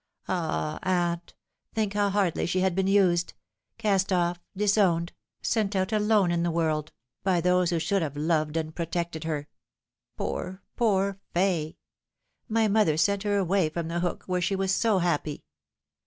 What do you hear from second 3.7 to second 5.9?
cast off, dis owned, sent